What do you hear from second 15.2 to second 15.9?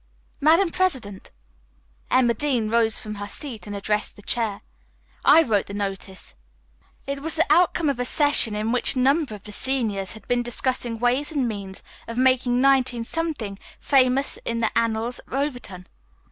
Overton."